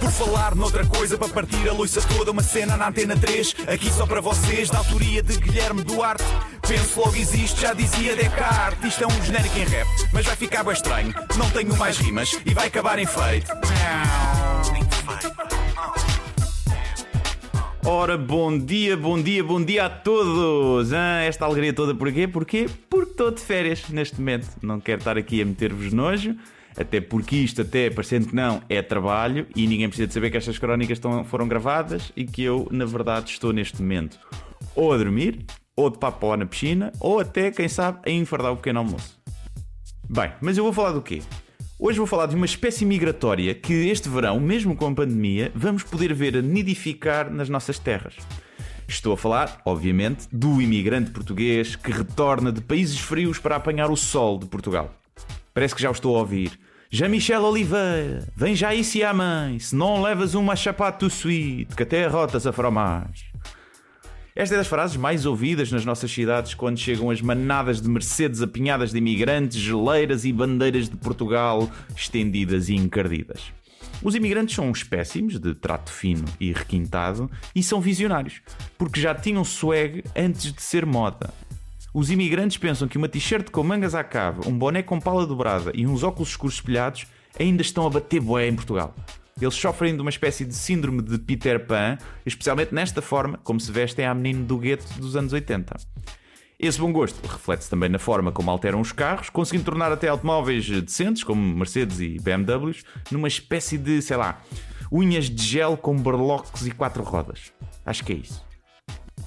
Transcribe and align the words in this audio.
Por 0.00 0.10
falar 0.10 0.54
noutra 0.54 0.86
coisa, 0.86 1.18
para 1.18 1.28
partir 1.28 1.68
a 1.68 1.72
loiça 1.72 2.00
toda, 2.02 2.30
uma 2.30 2.42
cena 2.42 2.76
na 2.76 2.88
antena 2.88 3.16
3, 3.16 3.56
aqui 3.66 3.90
só 3.90 4.06
para 4.06 4.20
vocês, 4.20 4.70
da 4.70 4.78
autoria 4.78 5.22
de 5.22 5.36
Guilherme 5.38 5.82
Duarte. 5.82 6.24
Penso 6.66 7.00
logo 7.00 7.16
existe, 7.16 7.60
já 7.60 7.74
dizia 7.74 8.14
Descartes. 8.16 8.84
Isto 8.84 9.04
é 9.04 9.06
um 9.06 9.24
genérico 9.24 9.58
em 9.58 9.64
rap, 9.64 9.88
mas 10.12 10.24
vai 10.26 10.36
ficar 10.36 10.64
bem 10.64 10.72
estranho. 10.72 11.14
Não 11.36 11.50
tenho 11.50 11.76
mais 11.76 11.98
rimas 11.98 12.38
e 12.46 12.54
vai 12.54 12.68
acabar 12.68 12.98
em 12.98 13.06
feito. 13.06 13.52
Ora, 17.84 18.18
bom 18.18 18.58
dia, 18.58 18.96
bom 18.96 19.20
dia, 19.20 19.42
bom 19.42 19.64
dia 19.64 19.86
a 19.86 19.88
todos! 19.88 20.92
Ah, 20.92 21.22
esta 21.22 21.46
alegria 21.46 21.72
toda 21.72 21.94
porquê? 21.94 22.28
Porquê? 22.28 22.68
Porque 22.90 23.12
estou 23.12 23.30
de 23.30 23.40
férias 23.40 23.88
neste 23.88 24.18
momento. 24.18 24.46
Não 24.60 24.78
quero 24.78 24.98
estar 24.98 25.16
aqui 25.16 25.40
a 25.40 25.44
meter-vos 25.46 25.90
nojo, 25.92 26.36
até 26.78 27.00
porque 27.00 27.36
isto, 27.36 27.62
até 27.62 27.90
parecendo 27.90 28.28
que 28.28 28.34
não, 28.34 28.62
é 28.68 28.80
trabalho 28.80 29.46
e 29.56 29.66
ninguém 29.66 29.88
precisa 29.88 30.06
de 30.06 30.14
saber 30.14 30.30
que 30.30 30.36
estas 30.36 30.58
crónicas 30.58 30.98
estão, 30.98 31.24
foram 31.24 31.48
gravadas 31.48 32.12
e 32.16 32.24
que 32.24 32.42
eu, 32.42 32.68
na 32.70 32.84
verdade, 32.84 33.30
estou 33.30 33.52
neste 33.52 33.82
momento 33.82 34.18
ou 34.74 34.92
a 34.92 34.96
dormir, 34.96 35.44
ou 35.76 35.90
de 35.90 35.98
papo 35.98 36.36
na 36.36 36.46
piscina, 36.46 36.92
ou 37.00 37.20
até, 37.20 37.50
quem 37.50 37.68
sabe, 37.68 37.98
a 38.06 38.10
enfardar 38.10 38.52
o 38.52 38.56
pequeno 38.56 38.78
almoço. 38.78 39.18
Bem, 40.08 40.32
mas 40.40 40.56
eu 40.56 40.64
vou 40.64 40.72
falar 40.72 40.92
do 40.92 41.02
quê? 41.02 41.20
Hoje 41.78 41.98
vou 41.98 42.06
falar 42.06 42.26
de 42.26 42.34
uma 42.34 42.46
espécie 42.46 42.84
migratória 42.84 43.54
que 43.54 43.72
este 43.72 44.08
verão, 44.08 44.40
mesmo 44.40 44.76
com 44.76 44.86
a 44.86 44.94
pandemia, 44.94 45.52
vamos 45.54 45.82
poder 45.82 46.12
ver 46.14 46.36
a 46.36 46.42
nidificar 46.42 47.30
nas 47.32 47.48
nossas 47.48 47.78
terras. 47.78 48.14
Estou 48.88 49.12
a 49.12 49.16
falar, 49.16 49.60
obviamente, 49.64 50.26
do 50.32 50.62
imigrante 50.62 51.10
português 51.10 51.76
que 51.76 51.92
retorna 51.92 52.50
de 52.50 52.60
países 52.60 52.98
frios 52.98 53.38
para 53.38 53.56
apanhar 53.56 53.90
o 53.90 53.96
sol 53.96 54.38
de 54.38 54.46
Portugal. 54.46 54.94
Parece 55.52 55.74
que 55.74 55.82
já 55.82 55.88
o 55.88 55.92
estou 55.92 56.16
a 56.16 56.20
ouvir. 56.20 56.58
Jean-Michel 56.90 57.42
Oliveira, 57.42 58.26
vem 58.34 58.56
já 58.56 58.74
isso 58.74 58.96
e 58.96 59.04
a 59.04 59.12
mãe, 59.12 59.58
se 59.58 59.76
não 59.76 60.00
levas 60.00 60.34
uma 60.34 60.56
chapada 60.56 60.96
do 60.96 61.10
suíte, 61.10 61.76
que 61.76 61.82
até 61.82 62.06
rotas 62.06 62.46
a 62.46 62.52
fromage. 62.52 63.26
Esta 64.34 64.54
é 64.54 64.58
das 64.58 64.68
frases 64.68 64.96
mais 64.96 65.26
ouvidas 65.26 65.70
nas 65.70 65.84
nossas 65.84 66.10
cidades 66.10 66.54
quando 66.54 66.78
chegam 66.78 67.10
as 67.10 67.20
manadas 67.20 67.82
de 67.82 67.90
Mercedes 67.90 68.40
apinhadas 68.40 68.90
de 68.90 68.96
imigrantes, 68.96 69.58
geleiras 69.58 70.24
e 70.24 70.32
bandeiras 70.32 70.88
de 70.88 70.96
Portugal 70.96 71.70
estendidas 71.94 72.70
e 72.70 72.74
encardidas. 72.74 73.52
Os 74.02 74.14
imigrantes 74.14 74.54
são 74.54 74.70
espécimes 74.70 75.38
de 75.38 75.54
trato 75.54 75.90
fino 75.90 76.24
e 76.40 76.54
requintado 76.54 77.30
e 77.54 77.62
são 77.62 77.82
visionários, 77.82 78.40
porque 78.78 78.98
já 78.98 79.14
tinham 79.14 79.44
swag 79.44 80.02
antes 80.16 80.50
de 80.54 80.62
ser 80.62 80.86
moda. 80.86 81.34
Os 81.92 82.10
imigrantes 82.10 82.58
pensam 82.58 82.86
que 82.86 82.98
uma 82.98 83.08
t-shirt 83.08 83.50
com 83.50 83.62
mangas 83.62 83.94
à 83.94 84.04
cave, 84.04 84.46
um 84.46 84.56
boné 84.56 84.82
com 84.82 85.00
pala 85.00 85.26
dobrada 85.26 85.72
e 85.74 85.86
uns 85.86 86.02
óculos 86.02 86.30
escuros 86.30 86.56
espelhados 86.56 87.06
ainda 87.38 87.62
estão 87.62 87.86
a 87.86 87.90
bater 87.90 88.20
boé 88.20 88.46
em 88.46 88.54
Portugal. 88.54 88.94
Eles 89.40 89.54
sofrem 89.54 89.94
de 89.94 90.02
uma 90.02 90.10
espécie 90.10 90.44
de 90.44 90.54
síndrome 90.54 91.00
de 91.00 91.18
Peter 91.18 91.64
Pan, 91.64 91.96
especialmente 92.26 92.74
nesta 92.74 93.00
forma 93.00 93.38
como 93.38 93.58
se 93.58 93.72
vestem 93.72 94.04
à 94.04 94.12
menino 94.12 94.44
do 94.44 94.58
gueto 94.58 94.86
dos 95.00 95.16
anos 95.16 95.32
80. 95.32 95.76
Esse 96.58 96.78
bom 96.78 96.92
gosto 96.92 97.24
reflete-se 97.26 97.70
também 97.70 97.88
na 97.88 98.00
forma 98.00 98.32
como 98.32 98.50
alteram 98.50 98.80
os 98.80 98.92
carros, 98.92 99.30
conseguindo 99.30 99.64
tornar 99.64 99.92
até 99.92 100.08
automóveis 100.08 100.68
decentes, 100.68 101.22
como 101.22 101.40
Mercedes 101.40 102.00
e 102.00 102.18
BMWs, 102.18 102.84
numa 103.12 103.28
espécie 103.28 103.78
de, 103.78 104.02
sei 104.02 104.16
lá, 104.16 104.42
unhas 104.90 105.30
de 105.30 105.42
gel 105.42 105.76
com 105.76 105.96
berloques 105.96 106.66
e 106.66 106.72
quatro 106.72 107.02
rodas. 107.02 107.52
Acho 107.86 108.04
que 108.04 108.12
é 108.12 108.16
isso. 108.16 108.47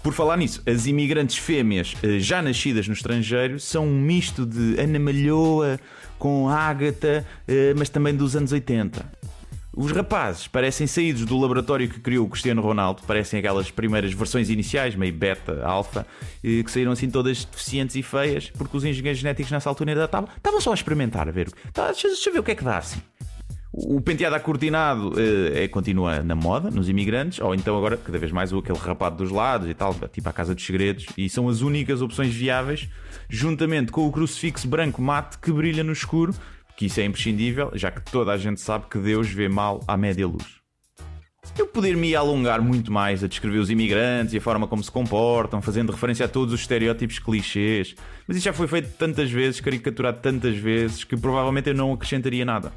Por 0.03 0.13
falar 0.13 0.35
nisso, 0.37 0.63
as 0.65 0.87
imigrantes 0.87 1.37
fêmeas 1.37 1.95
eh, 2.01 2.17
já 2.17 2.41
nascidas 2.41 2.87
no 2.87 2.93
estrangeiro 2.93 3.59
são 3.59 3.85
um 3.85 4.01
misto 4.01 4.47
de 4.47 4.79
Ana 4.79 4.97
Malhoa 4.97 5.79
com 6.17 6.49
Ágata, 6.49 7.25
eh, 7.47 7.73
mas 7.77 7.87
também 7.87 8.15
dos 8.15 8.35
anos 8.35 8.51
80. 8.51 9.21
Os 9.73 9.91
rapazes 9.91 10.47
parecem 10.47 10.87
saídos 10.87 11.23
do 11.23 11.37
laboratório 11.39 11.87
que 11.87 11.99
criou 11.99 12.25
o 12.25 12.29
Cristiano 12.29 12.61
Ronaldo, 12.61 13.03
parecem 13.07 13.39
aquelas 13.39 13.71
primeiras 13.71 14.11
versões 14.11 14.49
iniciais, 14.49 14.95
meio 14.95 15.13
beta, 15.13 15.63
alfa, 15.63 16.05
que 16.41 16.69
saíram 16.69 16.91
assim 16.91 17.09
todas 17.09 17.45
deficientes 17.45 17.95
e 17.95 18.03
feias, 18.03 18.49
porque 18.49 18.75
os 18.75 18.83
engenheiros 18.83 19.21
genéticos 19.21 19.49
nessa 19.49 19.69
altura 19.69 19.91
ainda 19.91 20.05
estavam, 20.05 20.27
só 20.59 20.71
a 20.71 20.73
experimentar, 20.73 21.25
a 21.29 21.31
ver. 21.31 21.49
Tá, 21.71 21.89
deixa 21.89 22.29
eu 22.29 22.33
ver 22.33 22.39
o 22.39 22.43
que 22.43 22.51
é 22.51 22.55
que 22.55 22.65
dá 22.65 22.79
assim. 22.79 23.01
O 23.73 24.01
penteado 24.01 24.35
acortinado 24.35 25.13
é, 25.17 25.65
continua 25.69 26.21
na 26.21 26.35
moda, 26.35 26.69
nos 26.69 26.89
imigrantes, 26.89 27.39
ou 27.39 27.55
então 27.55 27.77
agora 27.77 27.95
cada 27.95 28.19
vez 28.19 28.29
mais 28.29 28.51
o 28.51 28.59
aquele 28.59 28.77
rapado 28.77 29.15
dos 29.15 29.31
lados 29.31 29.69
e 29.69 29.73
tal, 29.73 29.95
tipo 30.11 30.27
a 30.27 30.33
Casa 30.33 30.53
dos 30.53 30.65
Segredos, 30.65 31.05
e 31.17 31.29
são 31.29 31.47
as 31.47 31.61
únicas 31.61 32.01
opções 32.01 32.33
viáveis, 32.33 32.89
juntamente 33.29 33.89
com 33.89 34.05
o 34.05 34.11
crucifixo 34.11 34.67
branco 34.67 35.01
mate 35.01 35.37
que 35.37 35.53
brilha 35.53 35.85
no 35.85 35.93
escuro, 35.93 36.35
que 36.75 36.87
isso 36.87 36.99
é 36.99 37.05
imprescindível, 37.05 37.71
já 37.73 37.89
que 37.89 38.01
toda 38.11 38.33
a 38.33 38.37
gente 38.37 38.59
sabe 38.59 38.87
que 38.89 38.97
Deus 38.97 39.29
vê 39.29 39.47
mal 39.47 39.81
à 39.87 39.95
média 39.95 40.27
luz. 40.27 40.59
Eu 41.57 41.65
poder-me 41.65 42.13
alongar 42.13 42.61
muito 42.61 42.91
mais 42.91 43.23
a 43.23 43.27
descrever 43.27 43.59
os 43.59 43.69
imigrantes 43.69 44.33
e 44.33 44.37
a 44.37 44.41
forma 44.41 44.67
como 44.67 44.83
se 44.83 44.91
comportam, 44.91 45.61
fazendo 45.61 45.93
referência 45.93 46.25
a 46.25 46.29
todos 46.29 46.53
os 46.53 46.59
estereótipos 46.59 47.19
clichês, 47.19 47.95
mas 48.27 48.35
isso 48.35 48.45
já 48.45 48.53
foi 48.53 48.67
feito 48.67 48.89
tantas 48.97 49.31
vezes, 49.31 49.61
caricaturado 49.61 50.19
tantas 50.21 50.57
vezes, 50.57 51.05
que 51.05 51.15
provavelmente 51.15 51.69
eu 51.69 51.73
não 51.73 51.93
acrescentaria 51.93 52.43
nada. 52.43 52.73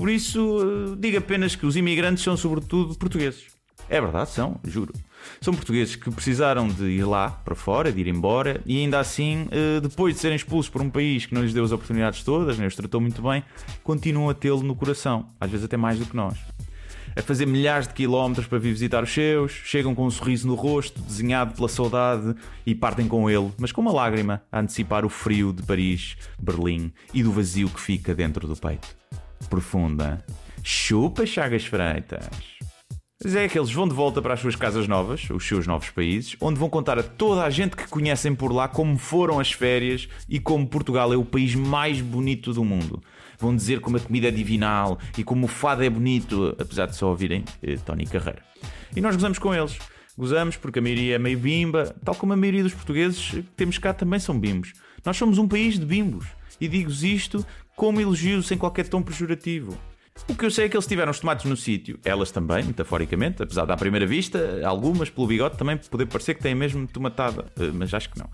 Por 0.00 0.08
isso, 0.08 0.96
digo 0.98 1.18
apenas 1.18 1.54
que 1.54 1.66
os 1.66 1.76
imigrantes 1.76 2.24
são 2.24 2.34
sobretudo 2.34 2.94
portugueses. 2.94 3.48
É 3.86 4.00
verdade, 4.00 4.30
são, 4.30 4.58
juro. 4.64 4.94
São 5.42 5.52
portugueses 5.52 5.94
que 5.94 6.10
precisaram 6.10 6.68
de 6.68 6.84
ir 6.84 7.04
lá 7.04 7.28
para 7.28 7.54
fora, 7.54 7.92
de 7.92 8.00
ir 8.00 8.06
embora, 8.06 8.62
e 8.64 8.78
ainda 8.78 8.98
assim, 8.98 9.46
eh, 9.50 9.78
depois 9.78 10.14
de 10.14 10.20
serem 10.22 10.36
expulsos 10.36 10.70
por 10.70 10.80
um 10.80 10.88
país 10.88 11.26
que 11.26 11.34
não 11.34 11.42
lhes 11.42 11.52
deu 11.52 11.62
as 11.62 11.70
oportunidades 11.70 12.24
todas, 12.24 12.56
nem 12.56 12.66
os 12.66 12.74
tratou 12.74 12.98
muito 12.98 13.20
bem, 13.20 13.44
continuam 13.84 14.30
a 14.30 14.34
tê-lo 14.34 14.62
no 14.62 14.74
coração, 14.74 15.26
às 15.38 15.50
vezes 15.50 15.66
até 15.66 15.76
mais 15.76 15.98
do 15.98 16.06
que 16.06 16.16
nós. 16.16 16.38
A 17.14 17.20
fazer 17.20 17.44
milhares 17.44 17.86
de 17.86 17.92
quilómetros 17.92 18.46
para 18.46 18.58
vir 18.58 18.72
visitar 18.72 19.04
os 19.04 19.12
seus, 19.12 19.52
chegam 19.52 19.94
com 19.94 20.06
um 20.06 20.10
sorriso 20.10 20.48
no 20.48 20.54
rosto, 20.54 20.98
desenhado 21.02 21.54
pela 21.54 21.68
saudade, 21.68 22.34
e 22.64 22.74
partem 22.74 23.06
com 23.06 23.28
ele, 23.28 23.52
mas 23.58 23.70
com 23.70 23.82
uma 23.82 23.92
lágrima, 23.92 24.42
a 24.50 24.60
antecipar 24.60 25.04
o 25.04 25.10
frio 25.10 25.52
de 25.52 25.62
Paris, 25.62 26.16
Berlim 26.38 26.90
e 27.12 27.22
do 27.22 27.30
vazio 27.30 27.68
que 27.68 27.80
fica 27.82 28.14
dentro 28.14 28.48
do 28.48 28.56
peito. 28.56 28.98
Profunda. 29.50 30.24
Chupa 30.62 31.26
Chagas 31.26 31.66
Freitas. 31.66 32.24
Mas 33.22 33.34
é 33.34 33.48
que 33.48 33.58
eles 33.58 33.70
vão 33.70 33.86
de 33.86 33.92
volta 33.92 34.22
para 34.22 34.32
as 34.32 34.40
suas 34.40 34.54
casas 34.54 34.86
novas, 34.86 35.28
os 35.28 35.46
seus 35.46 35.66
novos 35.66 35.90
países, 35.90 36.36
onde 36.40 36.58
vão 36.58 36.70
contar 36.70 36.98
a 36.98 37.02
toda 37.02 37.42
a 37.42 37.50
gente 37.50 37.76
que 37.76 37.86
conhecem 37.88 38.34
por 38.34 38.52
lá 38.52 38.68
como 38.68 38.96
foram 38.96 39.40
as 39.40 39.52
férias 39.52 40.08
e 40.28 40.38
como 40.38 40.66
Portugal 40.66 41.12
é 41.12 41.16
o 41.16 41.24
país 41.24 41.54
mais 41.54 42.00
bonito 42.00 42.54
do 42.54 42.64
mundo. 42.64 43.02
Vão 43.38 43.54
dizer 43.54 43.80
como 43.80 43.96
a 43.96 44.00
comida 44.00 44.28
é 44.28 44.30
divinal 44.30 44.98
e 45.18 45.24
como 45.24 45.46
o 45.46 45.48
fado 45.48 45.82
é 45.82 45.90
bonito, 45.90 46.56
apesar 46.58 46.86
de 46.86 46.94
só 46.94 47.08
ouvirem 47.08 47.44
eh, 47.62 47.76
Tony 47.84 48.06
Carreira. 48.06 48.42
E 48.94 49.00
nós 49.00 49.16
gozamos 49.16 49.38
com 49.38 49.52
eles. 49.52 49.76
Gozamos 50.16 50.56
porque 50.56 50.78
a 50.78 50.82
maioria 50.82 51.16
é 51.16 51.18
meio 51.18 51.38
bimba, 51.38 51.94
tal 52.04 52.14
como 52.14 52.32
a 52.32 52.36
maioria 52.36 52.62
dos 52.62 52.74
portugueses 52.74 53.30
que 53.30 53.42
temos 53.56 53.78
cá 53.78 53.92
também 53.92 54.20
são 54.20 54.38
bimbos. 54.38 54.72
Nós 55.04 55.16
somos 55.16 55.38
um 55.38 55.48
país 55.48 55.78
de 55.78 55.84
bimbos. 55.84 56.26
E 56.60 56.68
digo-vos 56.68 57.02
isto 57.02 57.44
como 57.74 58.00
elogio 58.00 58.42
sem 58.42 58.58
qualquer 58.58 58.88
tom 58.88 59.02
pejorativo. 59.02 59.76
O 60.28 60.34
que 60.34 60.44
eu 60.44 60.50
sei 60.50 60.66
é 60.66 60.68
que 60.68 60.76
eles 60.76 60.86
tiveram 60.86 61.10
os 61.10 61.20
tomates 61.20 61.46
no 61.46 61.56
sítio, 61.56 61.98
elas 62.04 62.30
também, 62.30 62.62
metaforicamente, 62.62 63.42
apesar 63.42 63.64
da 63.64 63.76
primeira 63.76 64.06
vista, 64.06 64.60
algumas 64.64 65.08
pelo 65.08 65.26
bigode 65.26 65.56
também 65.56 65.76
poder 65.76 66.06
parecer 66.06 66.34
que 66.34 66.42
têm 66.42 66.54
mesmo 66.54 66.86
tomatada, 66.86 67.46
eh, 67.58 67.70
mas 67.72 67.92
acho 67.94 68.10
que 68.10 68.18
não. 68.18 68.28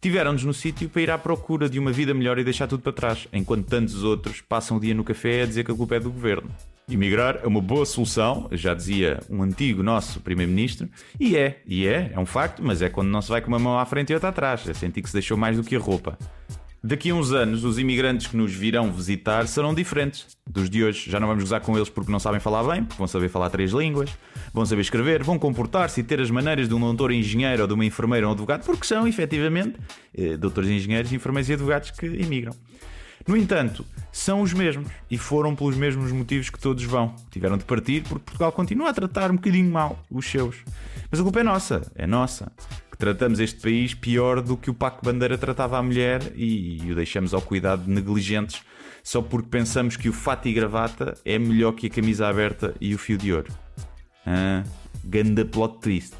Tiveram-nos 0.00 0.44
no 0.44 0.54
sítio 0.54 0.88
para 0.88 1.02
ir 1.02 1.10
à 1.10 1.18
procura 1.18 1.68
de 1.68 1.78
uma 1.78 1.92
vida 1.92 2.12
melhor 2.14 2.38
e 2.38 2.44
deixar 2.44 2.66
tudo 2.66 2.82
para 2.82 2.92
trás, 2.92 3.28
enquanto 3.32 3.66
tantos 3.66 4.02
outros 4.02 4.40
passam 4.40 4.76
o 4.76 4.80
dia 4.80 4.94
no 4.94 5.04
café 5.04 5.42
a 5.42 5.46
dizer 5.46 5.64
que 5.64 5.70
a 5.70 5.74
culpa 5.74 5.96
é 5.96 6.00
do 6.00 6.10
governo. 6.10 6.50
Imigrar 6.88 7.40
é 7.42 7.46
uma 7.46 7.60
boa 7.60 7.84
solução, 7.84 8.48
já 8.52 8.72
dizia 8.72 9.20
um 9.28 9.42
antigo 9.42 9.82
nosso 9.82 10.20
primeiro-ministro, 10.20 10.88
e 11.18 11.36
é, 11.36 11.60
e 11.66 11.86
é, 11.86 12.12
é 12.14 12.18
um 12.18 12.26
facto, 12.26 12.62
mas 12.62 12.82
é 12.82 12.88
quando 12.88 13.08
não 13.08 13.20
se 13.20 13.28
vai 13.28 13.40
com 13.40 13.48
uma 13.48 13.58
mão 13.58 13.78
à 13.78 13.84
frente 13.84 14.10
e 14.10 14.14
outra 14.14 14.28
atrás, 14.28 14.68
é 14.68 14.74
sentir 14.74 15.02
que 15.02 15.08
se 15.08 15.14
deixou 15.14 15.36
mais 15.36 15.56
do 15.56 15.64
que 15.64 15.74
a 15.74 15.78
roupa. 15.78 16.18
Daqui 16.86 17.10
a 17.10 17.14
uns 17.16 17.32
anos, 17.32 17.64
os 17.64 17.80
imigrantes 17.80 18.28
que 18.28 18.36
nos 18.36 18.54
virão 18.54 18.92
visitar 18.92 19.48
serão 19.48 19.74
diferentes 19.74 20.24
dos 20.48 20.70
de 20.70 20.84
hoje. 20.84 21.10
Já 21.10 21.18
não 21.18 21.26
vamos 21.26 21.42
gozar 21.42 21.60
com 21.60 21.76
eles 21.76 21.88
porque 21.88 22.12
não 22.12 22.20
sabem 22.20 22.38
falar 22.38 22.62
bem, 22.62 22.84
porque 22.84 22.96
vão 22.96 23.08
saber 23.08 23.28
falar 23.28 23.50
três 23.50 23.72
línguas, 23.72 24.08
vão 24.54 24.64
saber 24.64 24.82
escrever, 24.82 25.24
vão 25.24 25.36
comportar-se 25.36 25.98
e 25.98 26.04
ter 26.04 26.20
as 26.20 26.30
maneiras 26.30 26.68
de 26.68 26.74
um 26.76 26.78
doutor 26.78 27.10
engenheiro 27.10 27.62
ou 27.62 27.66
de 27.66 27.74
uma 27.74 27.84
enfermeira 27.84 28.24
ou 28.24 28.30
um 28.30 28.34
advogado, 28.34 28.64
porque 28.64 28.86
são, 28.86 29.04
efetivamente, 29.08 29.74
eh, 30.16 30.36
doutores 30.36 30.70
engenheiros, 30.70 31.12
enfermeiros 31.12 31.50
e 31.50 31.54
advogados 31.54 31.90
que 31.90 32.06
imigram. 32.06 32.54
No 33.26 33.36
entanto, 33.36 33.84
são 34.12 34.40
os 34.40 34.52
mesmos 34.52 34.86
e 35.10 35.18
foram 35.18 35.56
pelos 35.56 35.76
mesmos 35.76 36.12
motivos 36.12 36.50
que 36.50 36.60
todos 36.60 36.84
vão. 36.84 37.16
Tiveram 37.32 37.58
de 37.58 37.64
partir 37.64 38.04
porque 38.04 38.26
Portugal 38.26 38.52
continua 38.52 38.90
a 38.90 38.94
tratar 38.94 39.32
um 39.32 39.34
bocadinho 39.34 39.68
mal 39.68 39.98
os 40.08 40.24
seus. 40.24 40.58
Mas 41.10 41.18
a 41.18 41.22
culpa 41.24 41.40
é 41.40 41.42
nossa, 41.42 41.90
é 41.96 42.06
nossa 42.06 42.52
tratamos 42.98 43.40
este 43.40 43.60
país 43.60 43.94
pior 43.94 44.40
do 44.40 44.56
que 44.56 44.70
o 44.70 44.74
Paco 44.74 45.04
Bandeira 45.04 45.36
tratava 45.36 45.78
a 45.78 45.82
mulher 45.82 46.22
e, 46.34 46.82
e 46.82 46.92
o 46.92 46.94
deixamos 46.94 47.34
ao 47.34 47.42
cuidado 47.42 47.84
de 47.84 47.90
negligentes 47.90 48.62
só 49.06 49.22
porque 49.22 49.48
pensamos 49.48 49.96
que 49.96 50.08
o 50.08 50.12
fato 50.12 50.48
e 50.48 50.52
gravata 50.52 51.14
é 51.24 51.38
melhor 51.38 51.72
que 51.72 51.86
a 51.86 51.90
camisa 51.90 52.26
aberta 52.26 52.74
e 52.80 52.92
o 52.92 52.98
fio 52.98 53.16
de 53.16 53.32
ouro. 53.32 53.52
Ah, 54.26 54.64
ganda 55.04 55.44
plot 55.44 55.78
twist. 55.80 56.12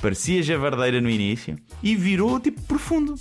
Parecia 0.00 0.42
javardeira 0.42 0.98
no 0.98 1.10
início 1.10 1.58
e 1.82 1.94
virou 1.94 2.40
tipo 2.40 2.62
profundo. 2.62 3.16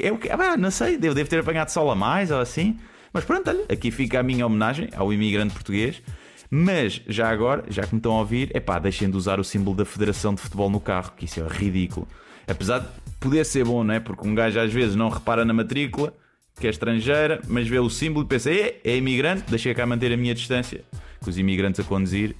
É 0.00 0.12
o 0.12 0.18
que, 0.18 0.30
ah, 0.30 0.56
não 0.56 0.70
sei, 0.70 0.96
devo, 0.96 1.16
devo 1.16 1.28
ter 1.28 1.40
apanhado 1.40 1.70
sol 1.70 1.90
a 1.90 1.96
mais 1.96 2.30
ou 2.30 2.38
assim, 2.38 2.78
Mas 3.12 3.24
pronto, 3.24 3.48
olha, 3.48 3.64
aqui 3.68 3.90
fica 3.90 4.20
a 4.20 4.22
minha 4.22 4.46
homenagem 4.46 4.88
ao 4.94 5.12
imigrante 5.12 5.52
português. 5.52 6.00
Mas 6.48 7.02
já 7.08 7.28
agora, 7.30 7.64
já 7.68 7.82
que 7.82 7.92
me 7.92 7.98
estão 7.98 8.12
a 8.12 8.20
ouvir, 8.20 8.52
é 8.54 8.60
pá, 8.60 8.78
deixem 8.78 9.10
de 9.10 9.16
usar 9.16 9.40
o 9.40 9.44
símbolo 9.44 9.76
da 9.76 9.84
Federação 9.84 10.32
de 10.32 10.40
Futebol 10.40 10.70
no 10.70 10.78
carro, 10.78 11.12
que 11.16 11.24
isso 11.24 11.40
é 11.40 11.48
ridículo. 11.48 12.06
Apesar 12.46 12.80
de 12.80 12.88
poder 13.18 13.44
ser 13.44 13.64
bom, 13.64 13.82
não 13.82 13.94
é? 13.94 14.00
Porque 14.00 14.26
um 14.26 14.34
gajo 14.34 14.58
às 14.60 14.72
vezes 14.72 14.94
não 14.94 15.08
repara 15.08 15.44
na 15.44 15.52
matrícula, 15.52 16.12
que 16.58 16.66
é 16.66 16.70
estrangeira, 16.70 17.40
mas 17.48 17.66
vê 17.66 17.78
o 17.78 17.90
símbolo 17.90 18.24
e 18.24 18.28
pensa, 18.28 18.50
é, 18.50 18.80
é 18.84 18.96
imigrante, 18.96 19.44
deixei 19.50 19.74
cá 19.74 19.86
manter 19.86 20.12
a 20.12 20.16
minha 20.16 20.34
distância. 20.34 20.84
Com 21.22 21.30
os 21.30 21.38
imigrantes 21.38 21.80
a 21.80 21.84
conduzir, 21.84 22.36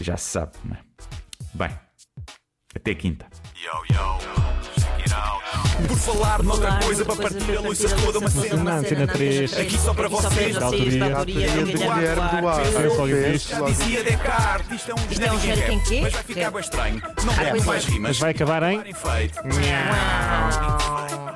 já 0.00 0.16
se 0.16 0.30
sabe, 0.30 0.52
não 0.64 0.76
é? 0.76 0.80
Bem, 1.54 1.70
até 2.74 2.94
quinta. 2.94 3.26
Yo, 3.56 3.94
yo. 3.94 4.31
Por 5.88 5.96
falar 5.96 6.42
noutra 6.42 6.78
coisa 6.78 7.04
para 7.04 7.16
partir 7.16 7.56
a 7.56 7.60
luz 7.60 7.78
toda 8.04 8.18
uma 8.18 8.30
cena. 8.30 8.74
Antena 8.74 9.06
3. 9.06 9.58
Aqui 9.58 9.78
só 9.78 9.94
para 9.94 10.08
vocês, 10.08 10.54
da 10.56 10.66
autoria. 10.66 10.90
de 10.90 10.98
Guilherme 11.32 11.72
Guilherme 11.72 11.72
Duarte. 11.74 12.40
Duarte. 12.40 12.70
Penso 12.70 12.96
logo 12.96 13.06
Penso 13.08 13.16
existe. 13.16 13.50
Já 13.50 13.58
logo 13.58 13.70
dizia 13.72 14.04
Descartes, 14.04 14.72
isto 14.72 14.90
é 14.90 14.94
um 14.94 14.98
Isto 15.10 15.24
é 15.24 15.32
um 15.32 15.40
genérico 15.40 15.72
em 15.72 15.80
quê? 15.80 16.00
Mas 16.02 16.12
vai 16.12 16.22
ficar 16.22 16.50
bem 16.50 16.60
estranho. 16.60 17.02
Não 17.24 17.34
temos 17.34 17.62
é. 17.62 17.66
mais 17.66 17.84
rimas. 17.84 18.10
Mas 18.10 18.18
vai 18.18 18.30
acabar 18.30 18.62
em. 18.62 18.78
Uau. 19.42 21.31